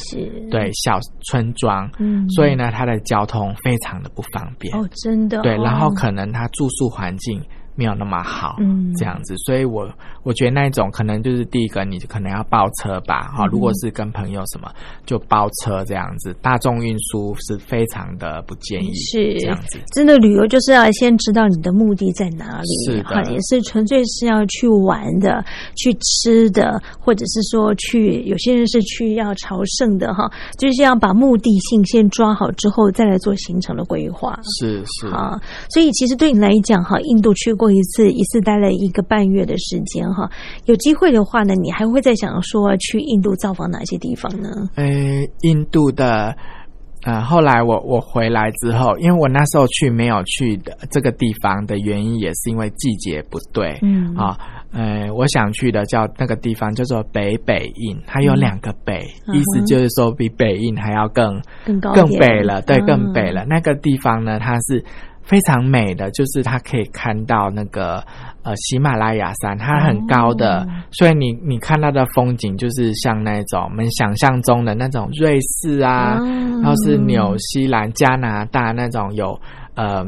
[0.50, 4.76] 对小村庄，嗯所以呢，它的交通非常的不方便。
[4.76, 5.42] 哦，真的。
[5.42, 7.42] 对，然后可能它住宿环境。
[7.76, 8.58] 没有那么好，
[8.98, 9.90] 这样子，所以我
[10.24, 14.70] 我觉得那一种可能就是第一个，你可能要包车吧，哈，如果是跟朋友什么，
[15.06, 19.80] 就包车这样子，大众运输是非常的不建议，是这样子。
[19.94, 25.44] 真的旅游就是要先知道你的目的在哪里，是的，也是纯粹是要去玩的、
[25.78, 35.40] 去吃的，或者是说去有些人是去要朝圣的，哈，就是要把目的性先抓好之后，再来做行程的规划，是是啊。
[35.70, 37.56] 所以其实对你来讲，哈，印度去。
[37.62, 40.28] 过一次，一次待了一个半月的时间哈。
[40.66, 44.50] 有机会的话呢，你还会再想说去印度造访哪些地方呢？
[44.74, 44.84] 呃，
[45.42, 46.36] 印度的，
[47.04, 53.78] 呃，后来我我回来之后，因为我那时候去没有去的这个地方的原因，也是因为季节不对。
[53.84, 54.36] 嗯啊，
[54.72, 63.46] 呃，我想去的叫那个地方叫做北北印，它有两个北，意思就是说比北印还要更更高更北了，对，更北了。
[63.46, 64.84] 那个地方呢，它是。
[65.24, 68.04] 非常美的，就是它可以看到那个
[68.44, 76.18] 呃喜马拉雅山，它很高的，所以你你看到的风景就是像那种我们想象中的那种瑞士啊，
[76.62, 79.40] 然后是纽西兰、加拿大那种有
[79.76, 80.04] 呃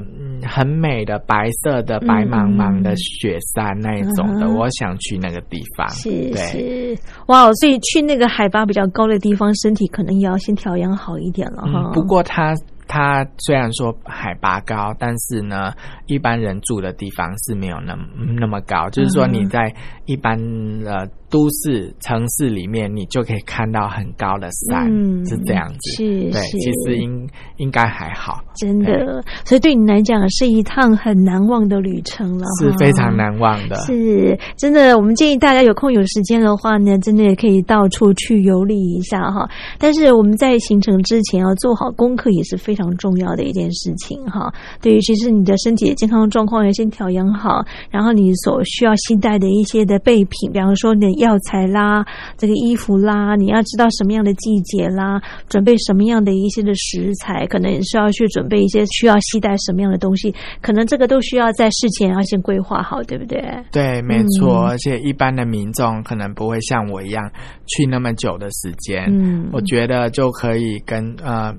[0.45, 5.87] 很美的白色的白茫茫的雪山那一种的，我想去那个地方。
[5.89, 6.97] 是是，
[7.27, 11.91] 哇，所以去那个海拔比较高的地方，身体可能也要先调养好一点了哈。
[11.93, 12.53] 不过它。
[12.93, 15.73] 它虽然说海拔高，但是呢，
[16.05, 18.03] 一般人住的地方是没有那么
[18.39, 18.87] 那么高。
[18.91, 19.73] 就是说你在
[20.05, 20.37] 一般
[20.85, 21.09] 呃。
[21.33, 24.85] 都市城市里面，你就可以看到很高的山，
[25.25, 25.97] 是这样子。
[25.97, 28.39] 是，对，其实应应该还好。
[28.55, 33.75] 真的，所以对你来讲是一趟很难忘的旅程了，是非常难忘的。
[33.77, 39.49] 是，真的，我们建议大家有空有时间的话呢，真的也可以到处去游历一下哈。
[39.79, 44.53] 但是我们在行程之前要做好功课也是非常重要的一件事情哈。
[44.79, 51.22] 对于其实你的身体健康状况要先调养好，然后你所需要携带的一些的备品，比方说你。
[51.23, 52.05] 药材啦，
[52.37, 63.41] 这个衣服啦，你要知道什么样的季节啦，准备什么样的一些的食材，可能也是要去准备一些需要携带什么样的东西，可能这个都需要在事前要先规划好，对不对？
[63.71, 64.67] 对，没错。
[64.67, 67.23] 而且一般的民众可能不会像我一样
[67.65, 69.05] 去那么久的时间。
[69.07, 71.53] 嗯，我觉得就可以跟呃，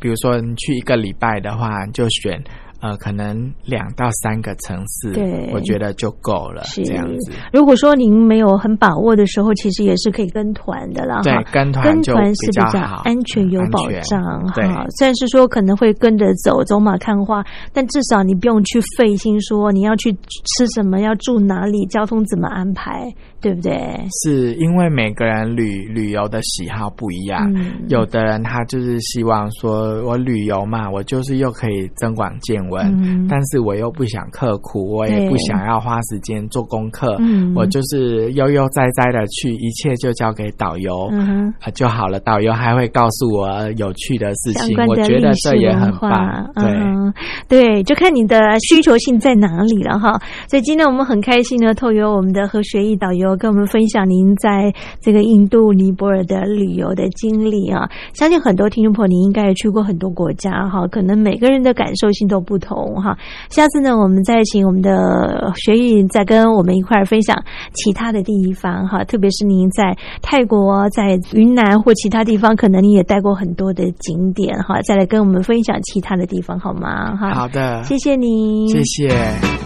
[0.00, 2.42] 比如说你去一个礼拜的话，就选。
[2.82, 6.62] 呃，可能两到三个城市，对，我觉得就够了。
[6.74, 7.32] 这样子。
[7.52, 11.20] 如果说您没有很把握的时候，其实也是可以跟团的啦。
[11.22, 14.84] 对，跟团跟团是比较安全有保障哈。
[14.98, 23.78] 虽然是说可能会跟着走走马看花，但至少你不用去费心说你要去吃什么，要住哪里，交通怎么安排，对不对？
[24.24, 27.48] 是因为每个人旅旅游的喜好不一样，
[27.88, 32.72] 有的人他就是希望说我旅游嘛，我就是又可以增广见闻。
[32.72, 37.18] 文，但是我又不想刻苦，我也不想要花时间做功课，
[37.54, 41.06] 我就是悠悠哉哉的去，一切就交给导游
[41.60, 42.18] 啊就好了。
[42.18, 46.50] 导游还会告诉我有趣的事情，我觉得这也很棒。
[46.54, 50.18] 对对，就看你的需求性在哪里了哈。
[50.48, 57.88] 所以今天我们很开心呢，透过我们的何学艺导游跟我们分享您在这个印度尼泊尔的旅游的经历啊。
[58.14, 63.16] 相信很多听众朋友，您应该也去过很多国家哈，可能每个人的感受性都不同哈。
[63.48, 67.36] 下次呢，我们再请我们的学艺再跟我们一块儿分享
[67.74, 77.16] 其他的地方哈，特别是您在泰国、在云南或其他地方，可能你也待过很多的景点哈，再来跟我们分享其他的地方好吗？
[77.16, 79.61] 哈，好的，谢谢您，谢谢。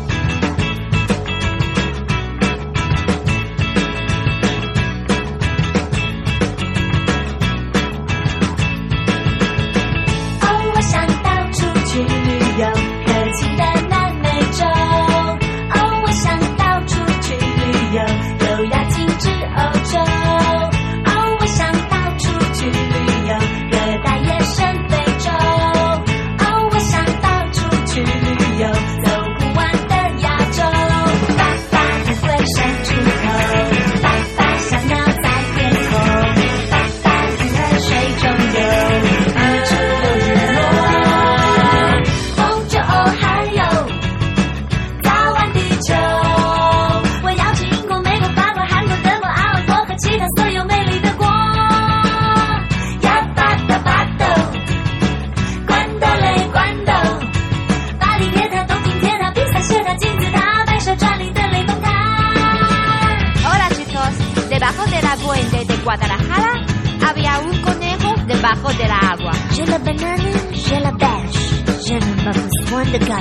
[72.98, 73.14] 哥哥，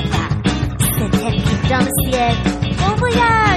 [0.98, 2.34] 今天你当先，
[2.80, 3.55] 我不呀。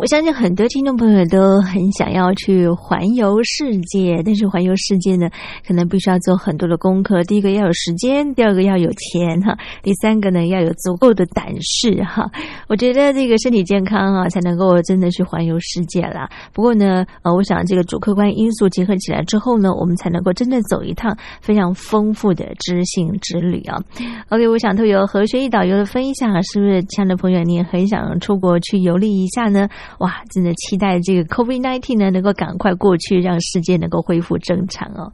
[0.00, 5.28] 我相信很多听众朋友都很想要去环游世界，但是环游世界呢，
[5.66, 7.24] 可能必须要做很多的功课。
[7.24, 12.30] 第一个要有时间，第二个要有钱哈，第三个呢要有足够的胆识哈。
[12.68, 16.30] 我觉得这个身体健康啊，才能够真的去环游世界啦。
[16.52, 23.82] 不过呢，呃，我想这个主客观因素结合起来之后呢，我们才能够真正走一趟非常丰富的知性之旅啊。
[24.28, 29.68] OK，我想透过和学艺导游的分享，是不是亲爱的朋友，你也很想出国去游历一下呢？
[29.98, 35.12] 哇，真的期待这个 COVID-19 呢能够赶快过去，让世界能够恢复正常哦。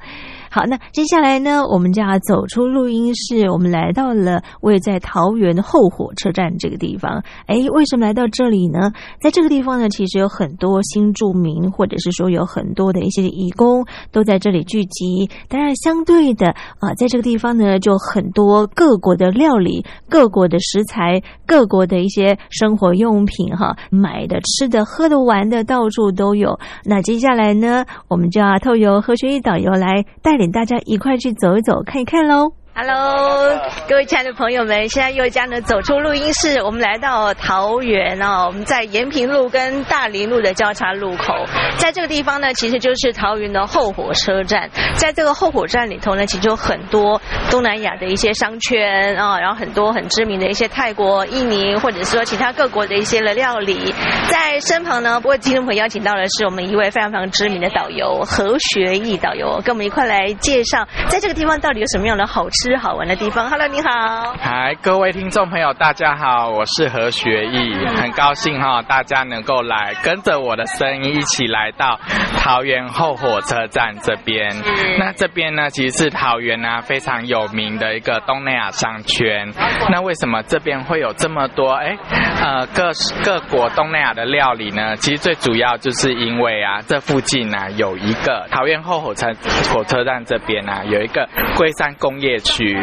[0.54, 7.24] 好，那接下来呢，我们就要走出录音室，我们来到了位在桃园后火车站这个地方。
[7.46, 8.92] 哎，为什么来到这里呢？
[9.20, 15.28] 在这个地方呢，其实有很多新住民，或者是说有很多的一些义工都在这里聚集。
[15.48, 26.60] 当然，相对的啊，在这个地方呢，就很多各国的料理、各国的食材、各国的一些生活用品，哈，买的、吃的、喝的、玩的，到处都有。
[26.84, 30.43] 那接下来呢，我们就要透由何学义导游来带领。
[30.50, 32.52] 大家一块去走一走，看一看喽。
[32.76, 33.56] Hello，
[33.88, 41.32] 各位亲爱的朋友们，现在佑家呢走出录音室，我们来到桃园哦，我们在延平路跟大林路的交叉路口，
[41.78, 53.94] 在这个地方呢，其实就是桃园的后火车站，在这个后火站里头呢，其实有很多东南亚的一些商圈啊，然后很多很知名的一些泰国、印尼或者说其他各国的一些的料理，
[54.28, 62.63] 在身旁呢，不过听众朋友邀请到的是我们一位非常非常知名的导游何学义导游，跟我们一块来介绍，在这个地方到底有什么样的好吃。
[62.64, 64.34] 吃好玩的地方，Hello，你好。
[64.40, 72.00] 嗨，各位听众朋友，大家好，我是何学义，很高兴哈，大家能够来跟着我的声音一起来到
[72.38, 74.50] 桃园后火车站这边。
[74.98, 79.52] 那这边呢，其实是桃园呢非常有名的一个东南亚商圈。
[79.90, 81.94] 那为什么这边会有这么多哎
[82.42, 82.92] 呃各
[83.22, 84.96] 各国东南亚的料理呢？
[84.96, 89.26] 其实最主要就是因为啊，这附近呢有一个桃园后火车
[89.70, 92.53] 火车站这边呢有一个龟山工业区。
[92.54, 92.74] 区，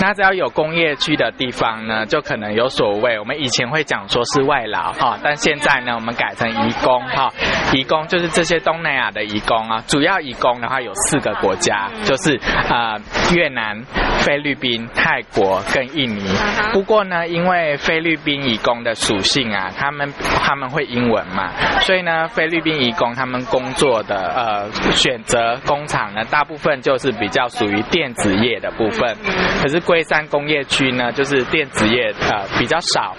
[0.00, 3.18] 那只要有工业区的地方呢，就可能有所谓。
[3.18, 7.30] 我们以前会讲说是外劳哈，但现在呢，我们改成移工哈。
[7.74, 12.98] 移工就是这些东南亚的移工啊，主要移工的话有四个国家，就是呃
[13.34, 13.82] 越南、
[14.20, 16.24] 菲律宾、泰国跟印尼。
[16.72, 20.10] 不过呢，因为菲律宾移工的属性啊，他们
[20.42, 21.50] 他们会英文嘛，
[21.80, 29.17] 所以呢，菲律宾移工他们工作的呃选择工厂呢，大部分就是比较属于电子业的部分。
[29.62, 33.14] 可是龟山工业区呢，就是电子业呃比较少。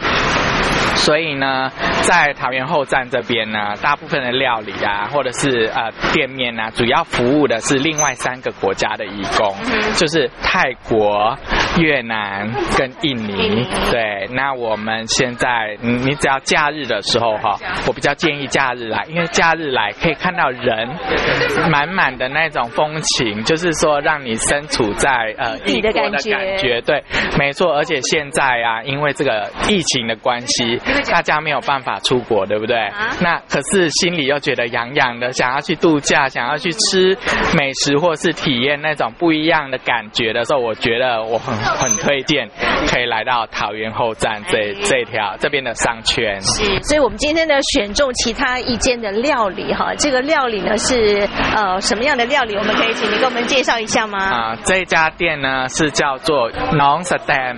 [0.96, 1.72] 所以呢，
[2.02, 9.56] 在桃园后站这边呢，大部分的料理啊，或者是呃店面啊，主要服务的是另外三个国家的义工，
[9.96, 11.38] 就是泰国、
[11.78, 13.66] 越南跟印尼。
[13.92, 20.90] 对，那我们现在你只要假日的时候哈，我比较建议假日来，因为假日来可以看到人
[21.72, 26.82] 满满的那种风情，就是说让你身处在呃异国的感觉。
[26.82, 27.04] 对，
[27.38, 30.80] 没错，而且现在啊，因为这个疫情的关系。
[31.10, 32.78] 大家没有办法出国，对不对？
[33.22, 37.18] 那可是心里又觉得痒痒的，想要去度假，想要去吃
[37.58, 42.48] 美食，或是体验那种不一样的感觉的时候，我觉得我很很推荐
[42.88, 46.40] 可以来到桃园后站这这条这边的商圈。
[46.42, 52.56] 是，所以我们今天呢选中其他一间的料理哈，这个料理呢是呃什么样的料理？
[52.56, 54.20] 我们可以请你给我们介绍一下吗？
[54.20, 57.56] 啊，这家店呢是叫做 Non Stam，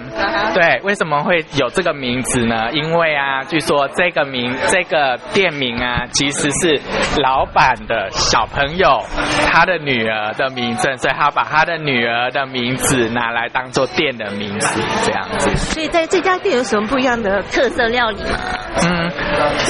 [0.53, 2.69] 对，为什么会有这个名字呢？
[2.74, 3.22] 因为啊。
[3.32, 6.82] 啊，据说这个名这个店名啊，其实是
[7.22, 9.01] 老板的小朋友
[9.49, 15.55] 他的女儿的名字，所以他把他的女儿的名字拿来当做店的名字，这样子。
[15.55, 18.39] 所以在这家店有什么不一样的特色料理吗？
[18.84, 19.11] 嗯，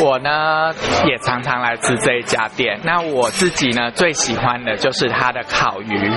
[0.03, 0.71] 我呢
[1.05, 2.79] 也常常来吃这一家店。
[2.83, 6.09] 那我自己呢最喜欢的就是它的烤鱼。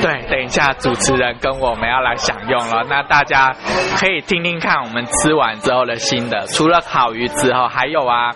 [0.00, 3.54] 对，等一下主持人跟我们要来享用了，那大家
[3.98, 6.46] 可以听听看我们吃完之后的心得。
[6.46, 8.30] 除了烤鱼之后，还有啊，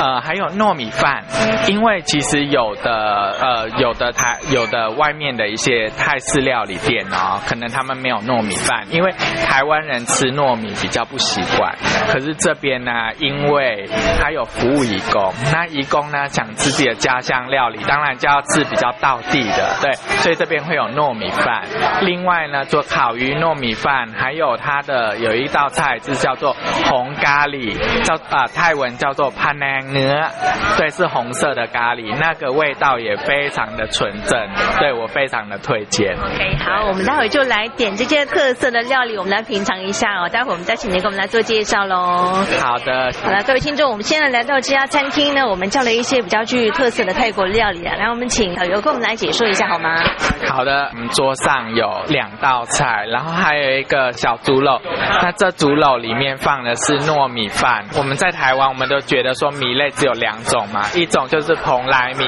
[0.00, 1.24] 呃，还有糯米饭。
[1.66, 11.74] 因为其实有的呃，有的台有的外面的一些泰式料理店哦，可能他们没有糯米饭，因为台湾人吃糯米比较不习惯。
[12.08, 13.88] 可是这边呢，因为
[14.20, 19.92] 他有服务义工，那义工呢想吃自己的家乡料理，当然就要吃比较道地的，对，
[20.22, 21.62] 所以这边会有糯米饭。
[22.02, 26.54] 另外呢，做烤鱼糯米饭，还有它的有一道菜是叫做
[26.84, 27.76] 红咖喱。
[28.02, 30.28] 叫啊泰文叫做潘南นื้
[30.76, 34.38] 对，是红色的咖喱，那个味道也非常的纯正，
[34.78, 36.14] 对我非常的推荐。
[36.14, 40.28] OK，好，我们待会就来点这些特色的料理，我们来品尝一下哦。
[40.28, 42.44] 待会我们再请您给我们来做介绍喽。
[42.60, 50.02] 好的，好了，各位听众，我们现在来到这家餐厅呢，我们叫了一些比较具特色的泰国料理啊，来，我们请导游跟我们来解说一下好吗？
[50.48, 54.80] 好的，我们桌上有两道菜，然后还有一个小猪肉，
[55.20, 57.48] 那这猪肉里面放的是糯米。
[57.50, 62.24] 饭，我们在台湾，我们都觉得说米类只有两种嘛，一种就是蓬莱米，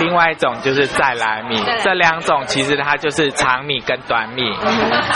[0.00, 1.56] 另外一种就是再来米。
[1.82, 4.42] 这两种其实它就是长米跟短米。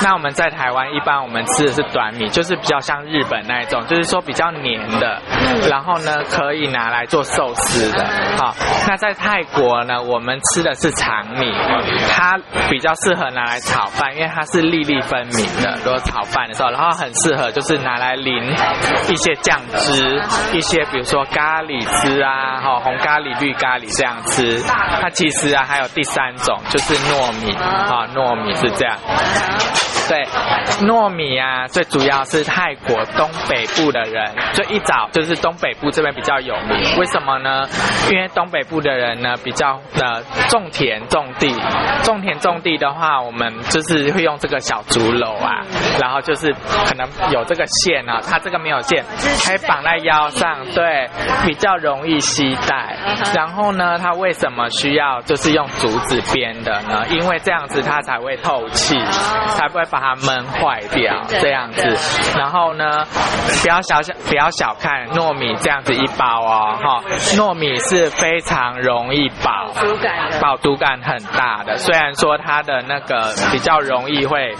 [0.00, 5.20] 那我们在台湾一般我们吃的是短米，就是比较像日本那一种，就是说比较黏的，
[5.68, 8.06] 然后呢可以拿来做寿司的。
[8.38, 8.54] 好，
[8.88, 11.52] 那在泰国呢，我们吃的是长米，
[12.08, 12.38] 它
[12.70, 18.34] 比较适合拿来炒饭，因为它是粒粒分明的，如果炒饭的时候，然后很适合就是拿来淋
[19.10, 19.32] 一些。
[19.42, 20.22] 酱汁
[20.52, 24.62] 一些，比如说咖喱汁啊，哈，红咖喱、绿咖喱这样吃。
[25.00, 28.96] 它其实啊，还有第三种，就是糯米啊，糯米是这样。
[30.08, 30.24] 对，
[30.86, 36.98] 糯米啊，最主要是泰国东北部的人，最一早就是东北部这边比较有名。
[36.98, 37.66] 为什么呢？
[38.10, 41.48] 因为东北部的人呢比较呃种田种地，
[42.02, 45.62] 种田种地的话，我们就是会用这个小竹篓啊，
[46.00, 46.52] 然后就是
[46.86, 49.04] 可能有这个线啊，它这个没有线，
[49.44, 51.08] 可以绑在腰上，对，
[51.44, 52.96] 比较容易携带。
[53.34, 57.04] 然后呢，它为什么需要就是用竹子编的呢？
[57.10, 58.98] 因为这样子它才会透气，
[59.56, 61.22] 才不会把它闷坏掉。
[61.40, 61.86] 这样子，
[62.38, 63.04] 然后呢，
[63.62, 67.02] 不要小小不要小看糯米这样子一包哦，哈，
[67.36, 69.72] 糯米是非常容易饱，
[70.40, 71.76] 饱足感很大的。
[71.78, 74.52] 虽然说它的那个比较容易会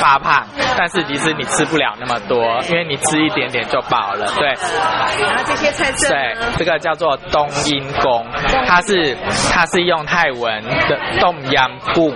[0.00, 0.44] 发胖，
[0.76, 4.26] 但是其实你吃不了那么多，因为你吃一点点就饱了。
[4.36, 8.26] 对，然后这些菜色对，这个叫做冬阴功，
[8.66, 9.16] 它是
[9.52, 12.12] 它是用泰文的冻阳贡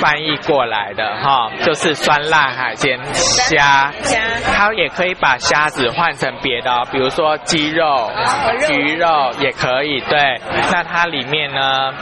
[0.00, 4.18] 翻译过来的哈，就是酸辣海鲜虾，虾。
[4.52, 8.10] 它也可以把虾子换成别的、哦，比如说鸡肉、
[8.70, 9.08] 鱼肉
[9.40, 10.00] 也可以。
[10.08, 11.92] 对，那它里面呢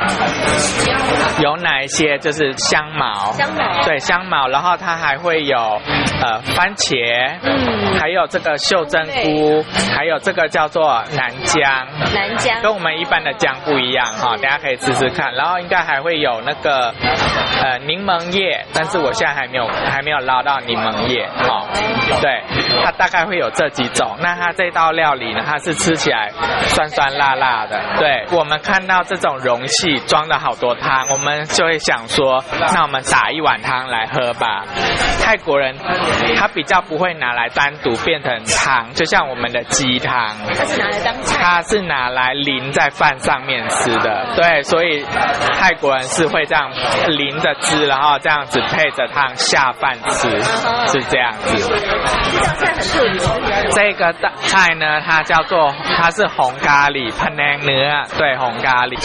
[1.40, 2.18] 有哪一些？
[2.18, 3.82] 就是香茅，香茅。
[3.84, 5.58] 对香茅，然后它还会有
[6.22, 11.62] 呃番茄，嗯还有这个袖珍菇，还有这个叫做南姜。
[12.12, 15.32] 南姜跟我们一般的姜不一样哈，大家可以试试看。
[15.34, 16.92] 然后应该还会有那个
[17.62, 21.64] 呃柠檬叶，但是我现在还没有还没有捞到柠檬叶哈。
[22.20, 22.42] 对，
[22.84, 24.16] 它大概会有这几种。
[24.20, 26.30] 那它这道料理呢，它是吃起来
[26.66, 27.80] 酸酸辣辣的。
[27.98, 32.42] 对，我们看到这种容器装了好多汤，我们就会想说，
[32.74, 34.64] 那我们打一碗汤来喝吧。
[35.22, 35.74] 泰国人
[36.36, 40.36] 他比较不会拿来单独变成汤，就像我们的鸡汤。
[40.52, 45.04] 他是拿来当菜，他是拿来淋在饭上面吃的，对，所以
[45.54, 46.68] 泰国人是会这样
[47.06, 50.28] 淋着吃，然后这样子配着汤下饭吃，
[50.88, 51.72] 是这样子。
[53.70, 53.92] 这。
[53.92, 54.10] 个
[54.46, 57.68] 菜呢，它叫做它是红咖喱喷奶牛，
[58.16, 58.96] 对，红咖喱。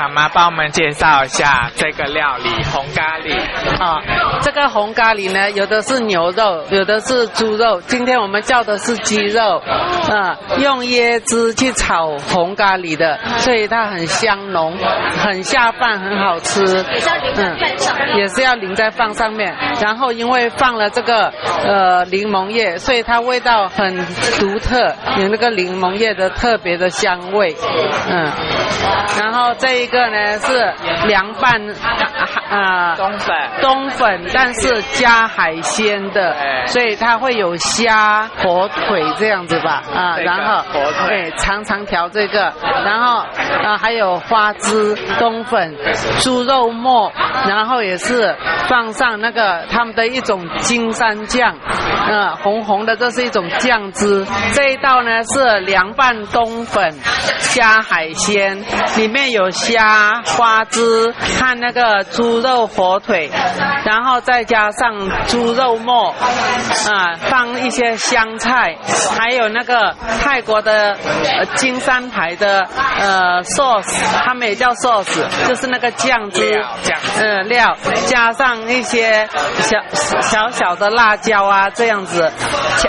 [0.00, 3.36] 妈妈帮我们介绍一下这个料理红咖喱。
[3.78, 4.00] 啊，
[4.42, 7.80] 这个红咖喱呢，有的是牛肉，有的是猪肉。
[7.82, 9.62] 今天我们叫的是鸡肉，
[10.10, 14.76] 啊，用椰汁去炒红咖喱的，所以它很香浓，
[15.18, 16.60] 很下饭，很好吃。
[16.68, 19.54] 也是要淋在饭上也是要淋在饭上面。
[19.80, 21.32] 然后因为放了这个
[21.64, 23.96] 呃柠檬叶，所以它味道很
[24.38, 27.54] 独特，有那个柠檬叶的特别的香味。
[28.10, 28.30] 嗯，
[29.18, 30.74] 然后这一个呢是
[31.06, 31.60] 凉拌
[32.50, 32.94] 啊。
[32.96, 33.36] 冬粉。
[33.60, 42.52] 冬粉，但是加海鲜的，对所以它会有虾、火腿这样子吧，啊，这个然后火腿对长长条这个，
[42.84, 43.24] 然后
[43.64, 45.76] 啊还有花枝、冬粉、
[46.20, 47.12] 猪肉末，
[47.46, 48.36] 然后也是
[48.68, 51.54] 放上那个他们的一种金山酱，
[52.08, 54.24] 呃红红的，这是一种酱汁。
[54.52, 56.94] 这一道呢是凉拌冬粉
[57.40, 58.64] 加海鲜，
[58.96, 63.30] 里面有虾、花枝和那个猪肉火腿，
[63.84, 64.92] 然后再加上
[65.26, 68.76] 猪肉末，啊，放一些香菜，
[69.16, 72.66] 还有那个泰国的呃金山牌的
[72.98, 77.76] 呃 sauce，他们也叫 sauce，就是那个酱汁酱呃料，
[78.06, 79.28] 加上一些
[79.58, 79.78] 小
[80.20, 82.32] 小小的辣椒啊这样子，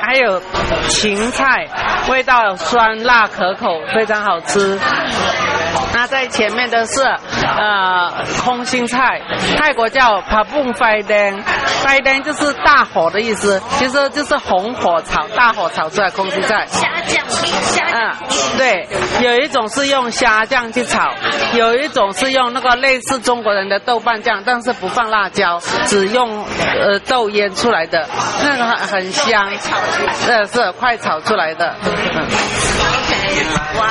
[0.01, 0.41] 还有
[0.87, 1.67] 芹菜，
[2.09, 4.79] 味道酸辣可口，非常好吃。
[5.91, 8.11] 那在前面的是呃
[8.43, 9.21] 空心菜，
[9.57, 11.99] 泰国叫 p a p u n g f a i d a n f a i
[11.99, 16.65] d a n 就是大火的意思，其实就是红火炒，大火炒出来空心菜。
[16.67, 18.13] 虾酱，虾嗯。，
[18.57, 18.87] 对，
[19.21, 21.13] 有一种是用虾酱去炒，
[21.53, 26.45] 有一种是用那个类似中国人的豆瓣酱，但是不放辣椒，只用
[26.79, 28.07] 呃豆腌出来的，
[28.43, 29.49] 那个很很香，
[30.27, 31.75] 呃是快炒出来的。
[31.85, 31.91] 嗯
[32.81, 33.87] OK，哇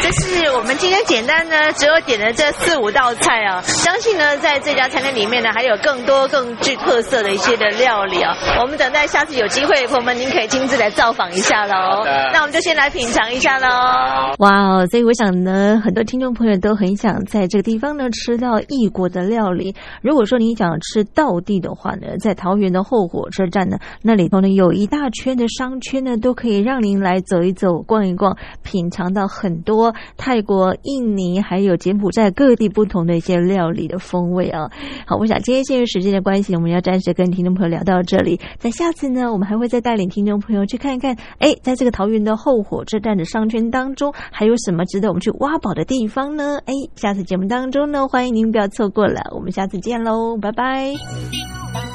[0.00, 3.60] 哦，这是我们今天简单呢，只有点的这四五道菜啊。
[3.62, 8.34] 相信呢，在这家餐厅里面呢，还有更多更具特色的一些的料理啊。
[8.60, 12.02] 我们等待下次有机会，朋友们您可以亲自来造访一下喽。
[12.32, 13.68] 那我们就先来品尝一下喽。
[13.68, 19.74] 好哇哦，所以我想呢，很多听众朋友都很想在这个地方呢吃到异国的料理。
[20.02, 34.70] 如果说你想吃道地的话呢，在桃园的后火车站呢，那里头呢有一大圈的商圈呢，都可以让您来走一走、逛一逛，品尝到很多泰国、印尼还有柬埔寨各地不同的一些料理的风味啊。
[35.06, 38.40] 好，我想今天限于时间的关系，我们要暂时跟听众朋友聊到这里。
[38.58, 46.58] 在下次呢，我们还会再带领听众朋友去看一看，哎，在这个桃园的后火车站的商圈当中，还有什么值得我们去挖宝的地方呢？
[46.66, 49.20] 哎，下次节目当中呢，欢迎您不要错过了。
[49.34, 51.89] 我们下次见喽，拜拜。